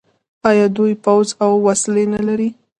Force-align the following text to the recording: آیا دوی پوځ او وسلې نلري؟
آیا 0.49 0.65
دوی 0.75 0.93
پوځ 1.05 1.27
او 1.43 1.51
وسلې 1.67 2.03
نلري؟ 2.13 2.49